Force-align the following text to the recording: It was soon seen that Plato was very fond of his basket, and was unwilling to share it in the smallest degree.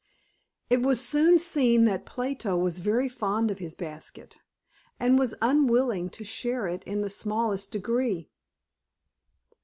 It 0.71 0.81
was 0.81 0.99
soon 0.99 1.37
seen 1.37 1.85
that 1.85 2.07
Plato 2.07 2.57
was 2.57 2.79
very 2.79 3.07
fond 3.07 3.51
of 3.51 3.59
his 3.59 3.75
basket, 3.75 4.39
and 4.99 5.19
was 5.19 5.35
unwilling 5.43 6.09
to 6.17 6.23
share 6.23 6.65
it 6.67 6.83
in 6.85 7.01
the 7.01 7.09
smallest 7.11 7.69
degree. 7.71 8.27